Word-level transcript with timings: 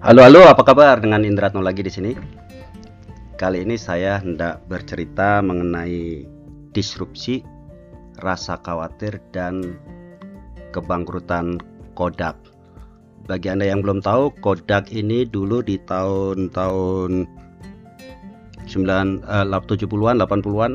Halo 0.00 0.24
halo, 0.24 0.48
apa 0.48 0.64
kabar 0.64 0.96
dengan 0.96 1.28
Indratno 1.28 1.60
lagi 1.60 1.84
di 1.84 1.92
sini? 1.92 2.16
Kali 3.36 3.60
ini 3.60 3.76
saya 3.76 4.16
hendak 4.16 4.64
bercerita 4.64 5.44
mengenai 5.44 6.24
disrupsi, 6.72 7.44
rasa 8.24 8.56
khawatir 8.64 9.20
dan 9.28 9.76
kebangkrutan 10.72 11.60
Kodak. 11.92 12.32
Bagi 13.28 13.52
Anda 13.52 13.68
yang 13.68 13.84
belum 13.84 14.00
tahu, 14.00 14.32
Kodak 14.40 14.88
ini 14.88 15.28
dulu 15.28 15.60
di 15.60 15.76
tahun-tahun 15.84 17.28
70-an, 18.64 19.06
80-an 19.20 20.72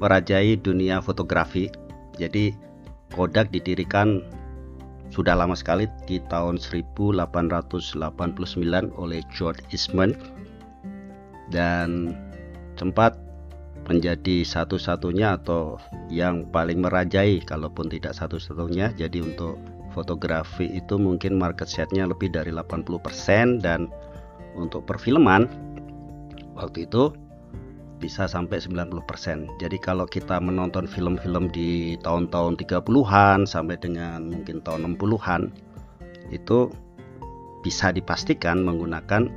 merajai 0.00 0.56
dunia 0.56 1.04
fotografi. 1.04 1.68
Jadi 2.16 2.56
Kodak 3.12 3.52
didirikan 3.52 4.24
sudah 5.10 5.34
lama 5.34 5.58
sekali 5.58 5.90
di 6.06 6.22
tahun 6.30 6.58
1889 6.58 8.00
oleh 8.96 9.20
George 9.34 9.62
Eastman. 9.74 10.14
Dan 11.50 12.14
sempat 12.78 13.18
menjadi 13.90 14.46
satu-satunya 14.46 15.42
atau 15.42 15.82
yang 16.06 16.46
paling 16.54 16.78
merajai 16.78 17.42
kalaupun 17.42 17.90
tidak 17.90 18.14
satu-satunya. 18.14 18.94
Jadi 18.94 19.18
untuk 19.18 19.58
fotografi 19.90 20.70
itu 20.70 20.94
mungkin 20.94 21.34
market 21.36 21.66
share-nya 21.66 22.06
lebih 22.06 22.30
dari 22.30 22.54
80% 22.54 23.58
dan 23.58 23.90
untuk 24.54 24.86
perfilman 24.86 25.50
waktu 26.54 26.86
itu 26.86 27.14
bisa 28.00 28.24
sampai 28.24 28.58
90%. 28.58 29.60
Jadi 29.60 29.76
kalau 29.76 30.08
kita 30.08 30.40
menonton 30.40 30.88
film-film 30.88 31.52
di 31.52 32.00
tahun-tahun 32.00 32.56
30-an 32.56 33.44
sampai 33.44 33.76
dengan 33.76 34.24
mungkin 34.32 34.64
tahun 34.64 34.96
60-an 34.96 35.52
itu 36.32 36.72
bisa 37.60 37.92
dipastikan 37.92 38.64
menggunakan 38.64 39.28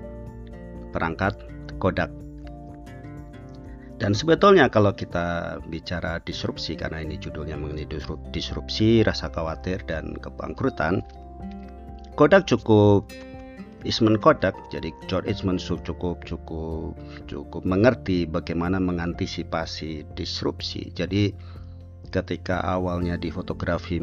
perangkat 0.96 1.36
Kodak. 1.84 2.10
Dan 4.00 4.16
sebetulnya 4.16 4.72
kalau 4.72 4.96
kita 4.96 5.60
bicara 5.68 6.24
disrupsi 6.24 6.80
karena 6.80 7.04
ini 7.04 7.20
judulnya 7.20 7.60
mengenai 7.60 7.88
disrupsi, 8.32 9.04
rasa 9.04 9.28
khawatir 9.30 9.84
dan 9.86 10.16
kebangkrutan, 10.18 11.04
Kodak 12.16 12.48
cukup 12.48 13.10
Eastman 13.84 14.20
Kodak. 14.20 14.56
Jadi 14.72 14.92
George 15.08 15.28
Eastman 15.32 15.60
cukup 15.60 16.24
cukup 16.24 16.96
cukup 17.28 17.64
mengerti 17.64 18.26
bagaimana 18.28 18.80
mengantisipasi 18.80 20.08
disrupsi. 20.18 20.92
Jadi 20.96 21.32
ketika 22.12 22.64
awalnya 22.64 23.20
di 23.20 23.30
fotografi 23.30 24.00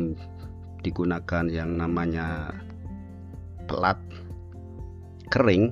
digunakan 0.81 1.45
yang 1.49 1.77
namanya 1.77 2.57
plat 3.69 4.01
kering 5.31 5.71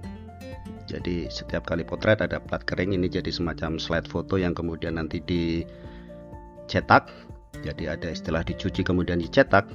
jadi 0.88 1.28
setiap 1.28 1.68
kali 1.68 1.84
potret 1.84 2.24
ada 2.24 2.40
plat 2.40 2.64
kering 2.64 2.96
ini 2.96 3.12
jadi 3.12 3.28
semacam 3.28 3.76
slide 3.76 4.08
foto 4.08 4.40
yang 4.40 4.56
kemudian 4.56 4.96
nanti 4.96 5.20
dicetak. 5.20 7.12
Jadi 7.60 7.84
ada 7.92 8.08
istilah 8.08 8.40
dicuci 8.40 8.80
kemudian 8.80 9.20
dicetak. 9.20 9.68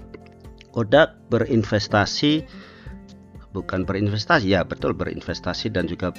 Kodak 0.73 1.21
berinvestasi 1.29 2.49
bukan 3.53 3.85
berinvestasi. 3.87 4.51
Ya 4.51 4.65
betul 4.65 4.91
berinvestasi 4.97 5.71
dan 5.71 5.85
juga 5.87 6.11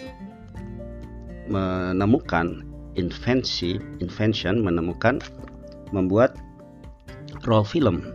menemukan 1.51 2.65
invensi 2.97 3.77
invention 4.01 4.63
menemukan 4.63 5.21
membuat 5.93 6.39
roll 7.45 7.67
film. 7.67 8.07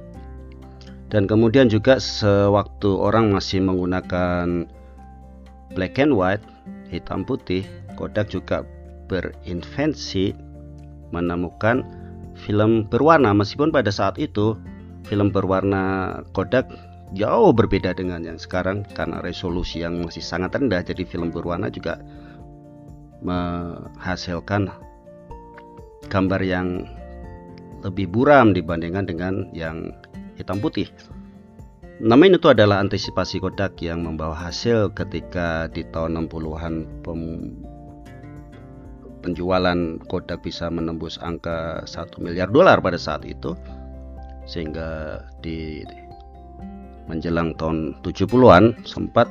Dan 1.10 1.26
kemudian 1.26 1.70
juga 1.70 1.98
sewaktu 1.98 2.90
orang 2.94 3.34
masih 3.34 3.62
menggunakan 3.66 4.70
black 5.74 5.98
and 5.98 6.14
white 6.14 6.44
hitam 6.90 7.26
putih 7.26 7.66
Kodak 7.98 8.32
juga 8.32 8.64
berinvensi 9.10 10.32
menemukan 11.10 11.82
film 12.46 12.86
berwarna. 12.88 13.34
Meskipun 13.34 13.74
pada 13.74 13.90
saat 13.90 14.16
itu 14.22 14.56
film 15.04 15.34
berwarna 15.34 16.22
Kodak 16.32 16.70
jauh 17.18 17.52
berbeda 17.56 17.98
dengan 17.98 18.22
yang 18.22 18.38
sekarang 18.38 18.86
karena 18.94 19.22
resolusi 19.26 19.82
yang 19.82 20.06
masih 20.06 20.22
sangat 20.22 20.54
rendah 20.54 20.86
jadi 20.86 21.04
film 21.06 21.34
berwarna 21.34 21.74
juga 21.74 21.98
menghasilkan 23.26 24.70
gambar 26.08 26.42
yang 26.46 26.86
lebih 27.84 28.12
buram 28.12 28.52
dibandingkan 28.52 29.06
dengan 29.08 29.34
yang 29.56 29.96
hitam 30.36 30.60
putih. 30.60 30.88
Namun 32.00 32.40
itu 32.40 32.48
adalah 32.48 32.80
antisipasi 32.80 33.44
Kodak 33.44 33.84
yang 33.84 34.08
membawa 34.08 34.32
hasil 34.32 34.96
ketika 34.96 35.68
di 35.68 35.84
tahun 35.92 36.32
60-an 36.32 37.04
penjualan 39.20 39.80
Kodak 40.08 40.40
bisa 40.40 40.72
menembus 40.72 41.20
angka 41.20 41.84
1 41.84 42.24
miliar 42.24 42.48
dolar 42.48 42.80
pada 42.80 42.96
saat 42.96 43.28
itu 43.28 43.52
sehingga 44.48 45.22
di 45.44 45.84
menjelang 47.10 47.58
tahun 47.58 47.98
70-an 48.06 48.86
sempat 48.86 49.28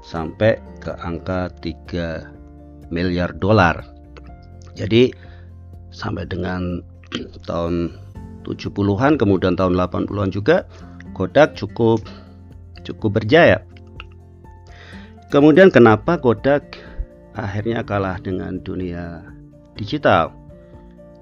sampai 0.00 0.56
ke 0.80 0.92
angka 1.04 1.52
3 1.60 2.88
miliar 2.88 3.36
dolar. 3.36 3.84
Jadi 4.74 5.12
sampai 5.92 6.24
dengan 6.26 6.80
tahun 7.48 7.92
70-an 8.44 9.16
kemudian 9.16 9.54
tahun 9.56 9.76
80-an 9.76 10.32
juga 10.32 10.64
Kodak 11.14 11.54
cukup 11.54 12.02
cukup 12.82 13.22
berjaya. 13.22 13.62
Kemudian 15.30 15.70
kenapa 15.70 16.18
Kodak 16.18 16.76
akhirnya 17.38 17.86
kalah 17.86 18.18
dengan 18.18 18.58
dunia 18.60 19.22
digital? 19.78 20.34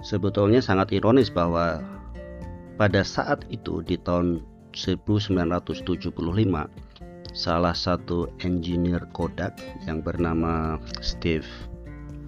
Sebetulnya 0.03 0.59
sangat 0.59 0.91
ironis 0.97 1.31
bahwa 1.31 1.79
pada 2.75 3.07
saat 3.07 3.47
itu 3.53 3.85
di 3.87 3.95
tahun 4.01 4.43
1975 4.75 6.13
salah 7.33 7.73
satu 7.73 8.29
engineer 8.45 9.09
Kodak 9.17 9.57
yang 9.89 10.05
bernama 10.05 10.77
Steve 11.01 11.49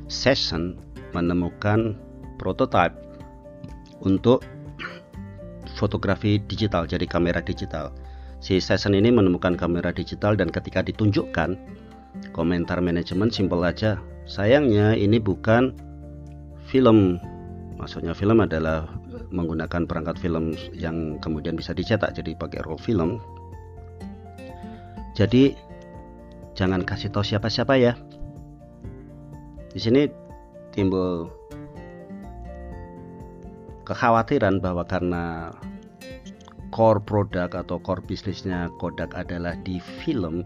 Session 0.09 0.81
menemukan 1.13 1.97
prototipe 2.41 2.97
untuk 4.05 4.45
fotografi 5.77 6.41
digital 6.45 6.89
jadi 6.89 7.05
kamera 7.05 7.41
digital. 7.45 7.93
Si 8.41 8.61
Session 8.61 8.93
ini 8.93 9.09
menemukan 9.09 9.57
kamera 9.57 9.89
digital 9.93 10.37
dan 10.37 10.53
ketika 10.53 10.85
ditunjukkan 10.85 11.57
komentar 12.37 12.79
manajemen 12.85 13.33
simpel 13.33 13.65
aja 13.65 13.97
sayangnya 14.29 14.97
ini 14.97 15.17
bukan 15.17 15.73
film. 16.69 17.21
Maksudnya 17.81 18.15
film 18.17 18.39
adalah 18.41 18.87
menggunakan 19.35 19.91
perangkat 19.91 20.23
film 20.23 20.55
yang 20.71 21.19
kemudian 21.19 21.59
bisa 21.59 21.75
dicetak 21.75 22.15
jadi 22.15 22.39
pakai 22.39 22.63
roll 22.63 22.79
film. 22.79 23.19
Jadi 25.19 25.55
jangan 26.55 26.87
kasih 26.87 27.11
tahu 27.11 27.27
siapa-siapa 27.27 27.75
ya. 27.75 27.99
Di 29.75 29.83
sini 29.83 30.07
timbul 30.71 31.27
kekhawatiran 33.85 34.63
bahwa 34.63 34.87
karena 34.87 35.51
core 36.71 37.03
produk 37.03 37.51
atau 37.51 37.79
core 37.79 38.03
bisnisnya 38.07 38.71
Kodak 38.83 39.15
adalah 39.15 39.55
di 39.63 39.79
film 40.03 40.43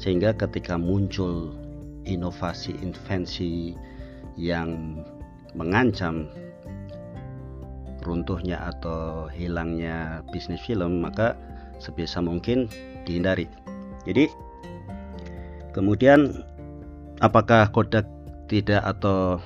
sehingga 0.00 0.32
ketika 0.32 0.80
muncul 0.80 1.52
inovasi 2.08 2.72
invensi 2.80 3.76
yang 4.38 5.02
mengancam 5.52 6.30
runtuhnya 8.02 8.62
atau 8.62 9.26
hilangnya 9.30 10.22
bisnis 10.30 10.62
film 10.62 11.02
maka 11.02 11.34
sebisa 11.78 12.22
mungkin 12.22 12.70
dihindari. 13.06 13.46
Jadi 14.06 14.30
kemudian 15.74 16.42
apakah 17.22 17.70
Kodak 17.70 18.06
tidak 18.46 18.82
atau 18.82 19.42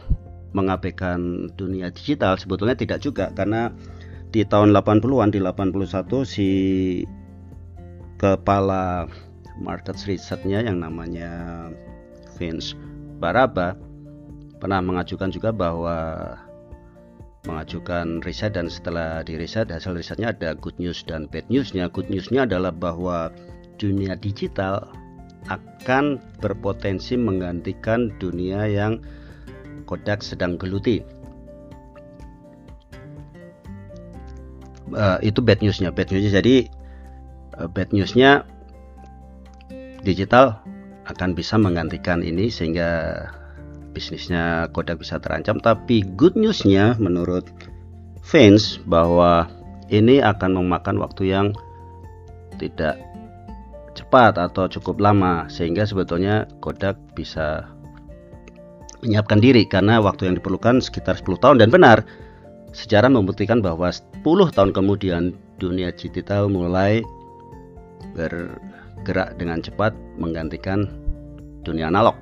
mengabaikan 0.52 1.49
dunia 1.56 1.88
digital? 1.93 2.37
Sebetulnya 2.37 2.76
tidak 2.76 3.00
juga 3.00 3.32
karena 3.32 3.72
di 4.32 4.44
tahun 4.49 4.72
80-an 4.72 5.28
di 5.32 5.40
81 5.44 6.25
si 6.25 6.50
kepala 8.16 9.04
market 9.60 9.99
researchnya 10.08 10.64
yang 10.64 10.81
namanya 10.81 11.69
Vince 12.40 12.72
Baraba 13.20 13.76
pernah 14.56 14.81
mengajukan 14.81 15.28
juga 15.34 15.50
bahwa 15.52 16.32
mengajukan 17.42 18.22
riset 18.22 18.54
dan 18.54 18.70
setelah 18.70 19.26
di 19.26 19.34
riset 19.34 19.66
hasil 19.66 19.98
risetnya 19.98 20.30
ada 20.30 20.54
good 20.54 20.78
news 20.78 21.02
dan 21.02 21.26
bad 21.26 21.42
newsnya. 21.50 21.90
Good 21.90 22.06
newsnya 22.06 22.46
adalah 22.46 22.70
bahwa 22.70 23.34
dunia 23.82 24.14
digital 24.14 24.86
akan 25.50 26.22
berpotensi 26.38 27.18
menggantikan 27.18 28.14
dunia 28.22 28.70
yang 28.70 29.02
Kodak 29.82 30.22
sedang 30.22 30.54
geluti. 30.54 31.02
Uh, 34.94 35.18
itu 35.18 35.42
bad 35.42 35.58
newsnya. 35.58 35.90
Bad 35.90 36.14
newsnya 36.14 36.38
jadi 36.38 36.70
uh, 37.58 37.66
bad 37.66 37.90
newsnya 37.90 38.46
digital 40.06 40.62
akan 41.10 41.34
bisa 41.34 41.58
menggantikan 41.58 42.22
ini 42.22 42.46
sehingga 42.46 43.26
bisnisnya 43.92 44.68
Kodak 44.72 45.04
bisa 45.04 45.20
terancam 45.20 45.60
tapi 45.60 46.02
good 46.16 46.34
newsnya 46.34 46.96
menurut 46.96 47.46
fans 48.24 48.80
bahwa 48.88 49.46
ini 49.92 50.24
akan 50.24 50.56
memakan 50.56 50.96
waktu 50.98 51.30
yang 51.30 51.46
tidak 52.56 52.96
cepat 53.92 54.40
atau 54.40 54.68
cukup 54.68 54.98
lama 55.04 55.46
sehingga 55.52 55.84
sebetulnya 55.84 56.48
Kodak 56.64 56.96
bisa 57.12 57.68
menyiapkan 59.04 59.42
diri 59.42 59.68
karena 59.68 60.00
waktu 60.00 60.30
yang 60.30 60.38
diperlukan 60.38 60.80
sekitar 60.80 61.18
10 61.18 61.42
tahun 61.42 61.56
dan 61.60 61.68
benar 61.68 62.06
sejarah 62.72 63.12
membuktikan 63.12 63.60
bahwa 63.60 63.92
10 63.92 64.24
tahun 64.56 64.72
kemudian 64.72 65.36
dunia 65.60 65.92
digital 65.92 66.48
mulai 66.48 67.04
bergerak 68.16 69.36
dengan 69.36 69.60
cepat 69.60 69.92
menggantikan 70.16 70.88
dunia 71.62 71.92
analog. 71.92 72.16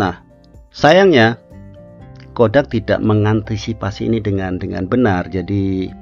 Nah, 0.00 0.24
sayangnya 0.72 1.36
Kodak 2.32 2.72
tidak 2.72 3.04
mengantisipasi 3.04 4.08
ini 4.08 4.24
dengan 4.24 4.56
dengan 4.56 4.88
benar. 4.88 5.28
Jadi 5.28 5.92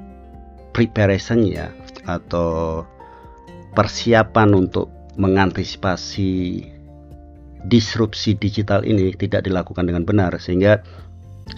preparation 0.71 1.43
ya 1.43 1.67
atau 2.07 2.87
persiapan 3.75 4.55
untuk 4.55 4.87
mengantisipasi 5.19 6.63
disrupsi 7.67 8.39
digital 8.39 8.87
ini 8.87 9.11
tidak 9.19 9.43
dilakukan 9.43 9.83
dengan 9.83 10.07
benar 10.07 10.31
sehingga 10.39 10.79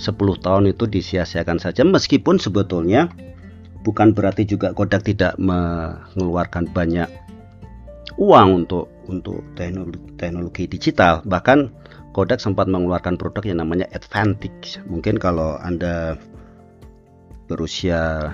10 0.01 0.17
tahun 0.17 0.73
itu 0.73 0.89
disia-siakan 0.89 1.61
saja 1.61 1.85
meskipun 1.85 2.41
sebetulnya 2.41 3.05
bukan 3.85 4.17
berarti 4.17 4.49
juga 4.49 4.73
Kodak 4.73 5.05
tidak 5.05 5.37
mengeluarkan 5.37 6.73
banyak 6.73 7.05
uang 8.17 8.65
untuk 8.65 8.89
untuk 9.05 9.45
teknologi, 9.53 10.01
teknologi 10.17 10.63
digital 10.65 11.21
bahkan 11.29 11.69
Kodak 12.11 12.43
sempat 12.43 12.67
mengeluarkan 12.67 13.15
produk 13.15 13.43
yang 13.47 13.63
namanya 13.63 13.87
Advantage. 13.95 14.83
Mungkin 14.83 15.15
kalau 15.15 15.55
Anda 15.63 16.19
berusia 17.47 18.31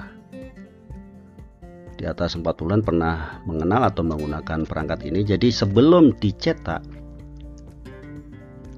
di 1.97 2.05
atas 2.05 2.37
4 2.37 2.45
bulan 2.57 2.85
pernah 2.85 3.41
mengenal 3.45 3.85
atau 3.85 4.05
menggunakan 4.05 4.65
perangkat 4.65 5.05
ini. 5.05 5.25
Jadi 5.25 5.49
sebelum 5.49 6.13
dicetak 6.17 6.85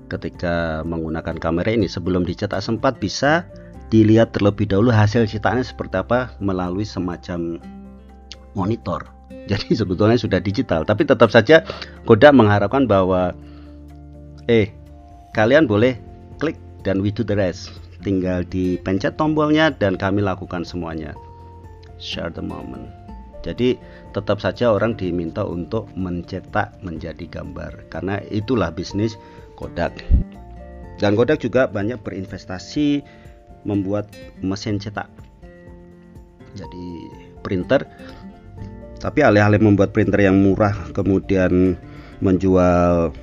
ketika 0.10 0.82
menggunakan 0.84 1.38
kamera 1.38 1.70
ini 1.70 1.86
sebelum 1.86 2.26
dicetak 2.26 2.60
sempat 2.60 2.98
bisa 2.98 3.46
dilihat 3.94 4.34
terlebih 4.34 4.66
dahulu 4.66 4.90
hasil 4.90 5.30
cetakannya 5.30 5.64
seperti 5.64 6.02
apa 6.02 6.34
melalui 6.42 6.84
semacam 6.84 7.62
monitor. 8.58 9.06
Jadi 9.52 9.78
sebetulnya 9.78 10.18
sudah 10.18 10.42
digital, 10.42 10.84
tapi 10.86 11.06
tetap 11.06 11.30
saja 11.30 11.62
Kodak 12.06 12.34
mengharapkan 12.34 12.90
bahwa 12.90 13.34
eh 14.50 14.79
kalian 15.40 15.72
boleh 15.72 15.96
klik 16.44 16.60
dan 16.84 17.00
we 17.00 17.16
do 17.16 17.24
the 17.24 17.32
rest. 17.32 17.72
Tinggal 18.04 18.44
dipencet 18.44 19.16
tombolnya 19.16 19.72
dan 19.72 19.96
kami 19.96 20.20
lakukan 20.20 20.68
semuanya. 20.68 21.16
Share 21.96 22.28
the 22.28 22.44
moment. 22.44 22.92
Jadi 23.40 23.80
tetap 24.12 24.44
saja 24.44 24.76
orang 24.76 25.00
diminta 25.00 25.48
untuk 25.48 25.88
mencetak 25.96 26.76
menjadi 26.84 27.24
gambar. 27.40 27.88
Karena 27.88 28.20
itulah 28.28 28.68
bisnis 28.68 29.16
Kodak. 29.56 29.96
Dan 31.00 31.16
Kodak 31.16 31.40
juga 31.40 31.72
banyak 31.72 32.04
berinvestasi 32.04 33.00
membuat 33.64 34.12
mesin 34.44 34.76
cetak. 34.76 35.08
Jadi 36.52 36.88
printer. 37.40 37.88
Tapi 39.00 39.24
alih-alih 39.24 39.64
membuat 39.64 39.96
printer 39.96 40.20
yang 40.20 40.36
murah 40.44 40.76
kemudian 40.92 41.80
menjual 42.20 43.16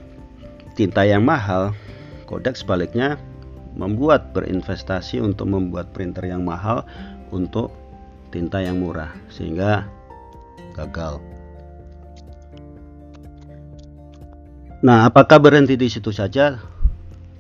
tinta 0.73 1.05
yang 1.05 1.21
mahal 1.21 1.77
Kodak 2.27 2.59
sebaliknya 2.59 3.17
membuat 3.79 4.35
berinvestasi 4.35 5.23
untuk 5.23 5.47
membuat 5.47 5.95
printer 5.95 6.27
yang 6.27 6.43
mahal 6.43 6.83
untuk 7.31 7.71
tinta 8.35 8.59
yang 8.61 8.83
murah 8.83 9.15
sehingga 9.31 9.87
gagal. 10.75 11.23
Nah, 14.85 15.09
apakah 15.09 15.41
berhenti 15.41 15.79
di 15.79 15.89
situ 15.89 16.13
saja? 16.13 16.61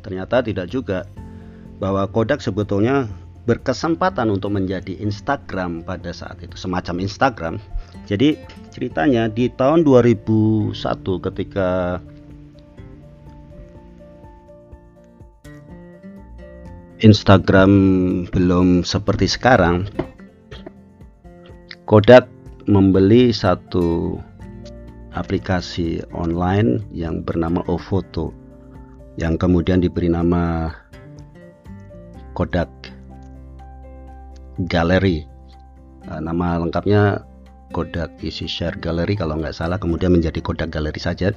Ternyata 0.01 0.41
tidak 0.41 0.73
juga. 0.73 1.05
Bahwa 1.77 2.09
Kodak 2.09 2.41
sebetulnya 2.41 3.05
berkesempatan 3.45 4.33
untuk 4.33 4.57
menjadi 4.57 4.97
Instagram 4.99 5.85
pada 5.85 6.11
saat 6.11 6.41
itu, 6.41 6.57
semacam 6.57 7.05
Instagram. 7.05 7.55
Jadi 8.09 8.41
ceritanya 8.73 9.29
di 9.29 9.53
tahun 9.53 9.85
2001 9.85 10.75
ketika 11.31 12.01
Instagram 17.05 17.73
belum 18.33 18.81
seperti 18.81 19.29
sekarang, 19.29 19.85
Kodak 21.85 22.25
membeli 22.65 23.37
satu 23.37 24.17
aplikasi 25.13 26.01
online 26.17 26.81
yang 26.97 27.21
bernama 27.21 27.61
Ofoto 27.69 28.33
yang 29.21 29.37
kemudian 29.37 29.85
diberi 29.85 30.09
nama 30.09 30.73
Kodak 32.33 32.73
Gallery. 34.65 35.29
Nah, 36.09 36.25
nama 36.25 36.57
lengkapnya 36.65 37.21
Kodak 37.77 38.25
Easy 38.25 38.49
Share 38.49 38.77
Gallery 38.81 39.21
kalau 39.21 39.37
nggak 39.37 39.53
salah 39.53 39.77
kemudian 39.77 40.17
menjadi 40.17 40.41
Kodak 40.41 40.73
Gallery 40.73 41.01
saja 41.01 41.29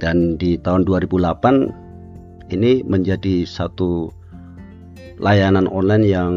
dan 0.00 0.40
di 0.40 0.56
tahun 0.56 0.88
2008 0.88 2.56
ini 2.56 2.80
menjadi 2.88 3.44
satu 3.44 4.16
layanan 5.18 5.66
online 5.70 6.06
yang 6.06 6.32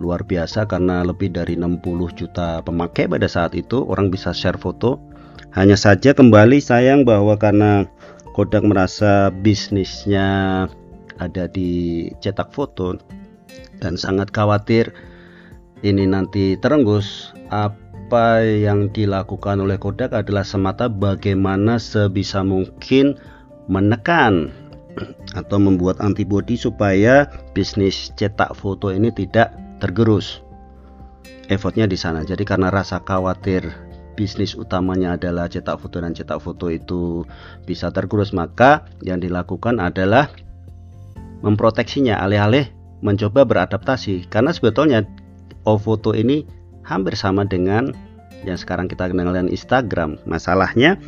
luar 0.00 0.24
biasa 0.24 0.64
karena 0.64 1.04
lebih 1.04 1.34
dari 1.34 1.58
60 1.58 1.84
juta 2.16 2.64
pemakai 2.64 3.10
pada 3.10 3.28
saat 3.28 3.52
itu 3.52 3.84
orang 3.84 4.08
bisa 4.08 4.32
share 4.32 4.58
foto. 4.58 4.98
Hanya 5.52 5.76
saja 5.76 6.16
kembali 6.16 6.64
sayang 6.64 7.04
bahwa 7.04 7.36
karena 7.36 7.84
Kodak 8.32 8.64
merasa 8.64 9.28
bisnisnya 9.28 10.64
ada 11.20 11.44
di 11.44 12.08
cetak 12.24 12.56
foto 12.56 12.96
dan 13.84 14.00
sangat 14.00 14.32
khawatir 14.32 14.96
ini 15.84 16.08
nanti 16.08 16.56
terenggus 16.56 17.36
apa 17.52 18.40
yang 18.40 18.88
dilakukan 18.88 19.60
oleh 19.60 19.76
Kodak 19.76 20.16
adalah 20.16 20.46
semata 20.46 20.88
bagaimana 20.88 21.76
sebisa 21.76 22.40
mungkin 22.40 23.20
menekan 23.68 24.61
atau 25.32 25.56
membuat 25.56 26.00
antibodi 26.04 26.56
supaya 26.56 27.28
bisnis 27.56 28.12
cetak 28.16 28.52
foto 28.56 28.92
ini 28.92 29.08
tidak 29.12 29.52
tergerus. 29.80 30.44
Effortnya 31.48 31.88
di 31.88 31.98
sana. 31.98 32.22
Jadi 32.22 32.46
karena 32.46 32.72
rasa 32.72 33.02
khawatir 33.02 33.66
bisnis 34.14 34.52
utamanya 34.54 35.16
adalah 35.16 35.48
cetak 35.48 35.80
foto 35.80 36.00
dan 36.00 36.12
cetak 36.12 36.38
foto 36.38 36.68
itu 36.68 37.24
bisa 37.64 37.88
tergerus, 37.88 38.30
maka 38.36 38.84
yang 39.00 39.18
dilakukan 39.18 39.80
adalah 39.80 40.28
memproteksinya 41.42 42.20
alih-alih 42.20 42.70
mencoba 43.02 43.42
beradaptasi. 43.42 44.30
Karena 44.30 44.54
sebetulnya 44.54 45.02
foto 45.64 46.14
ini 46.14 46.46
hampir 46.86 47.18
sama 47.18 47.42
dengan 47.42 47.90
yang 48.42 48.58
sekarang 48.58 48.86
kita 48.90 49.10
kenal 49.10 49.34
dengan 49.34 49.50
Instagram. 49.50 50.18
Masalahnya 50.26 50.98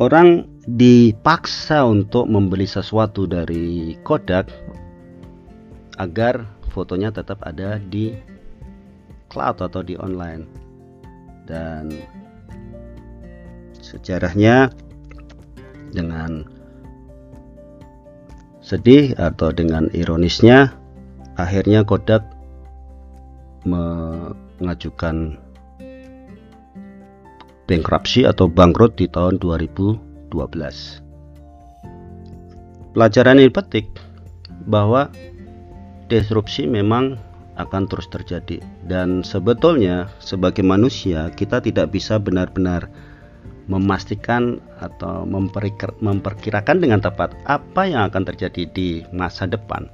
orang 0.00 0.48
dipaksa 0.66 1.82
untuk 1.82 2.30
membeli 2.30 2.70
sesuatu 2.70 3.26
dari 3.26 3.98
Kodak 4.06 4.46
agar 5.98 6.46
fotonya 6.70 7.10
tetap 7.10 7.42
ada 7.42 7.82
di 7.82 8.14
cloud 9.26 9.58
atau 9.58 9.82
di 9.82 9.98
online. 9.98 10.46
Dan 11.42 11.90
sejarahnya 13.82 14.70
dengan 15.90 16.46
sedih 18.62 19.18
atau 19.18 19.50
dengan 19.50 19.90
ironisnya 19.90 20.70
akhirnya 21.34 21.82
Kodak 21.82 22.22
mengajukan 23.66 25.38
bankruptcy 27.66 28.22
atau 28.22 28.46
bangkrut 28.46 28.94
di 28.94 29.10
tahun 29.10 29.42
2000 29.42 30.11
Pelajaran 32.92 33.40
ini 33.40 33.48
petik 33.48 33.88
bahwa 34.68 35.08
disrupsi 36.08 36.68
memang 36.68 37.16
akan 37.56 37.84
terus 37.84 38.08
terjadi 38.08 38.64
dan 38.88 39.20
sebetulnya 39.20 40.08
sebagai 40.20 40.64
manusia 40.64 41.28
kita 41.36 41.60
tidak 41.60 41.92
bisa 41.92 42.16
benar-benar 42.16 42.88
memastikan 43.70 44.58
atau 44.82 45.22
memperkirakan 46.00 46.76
dengan 46.82 46.98
tepat 46.98 47.36
apa 47.46 47.86
yang 47.86 48.10
akan 48.10 48.24
terjadi 48.26 48.66
di 48.72 48.88
masa 49.14 49.46
depan. 49.46 49.86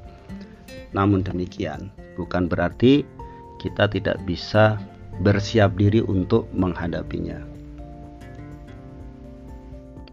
Namun 0.97 1.21
demikian, 1.21 1.93
bukan 2.17 2.49
berarti 2.49 3.05
kita 3.61 3.91
tidak 3.93 4.17
bisa 4.25 4.81
bersiap 5.21 5.77
diri 5.77 6.01
untuk 6.01 6.49
menghadapinya. 6.57 7.58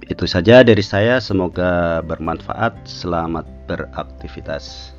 Itu 0.05 0.29
saja 0.29 0.63
dari 0.63 0.85
saya, 0.85 1.19
semoga 1.19 1.99
bermanfaat. 2.05 2.77
Selamat 2.87 3.43
beraktivitas. 3.67 4.94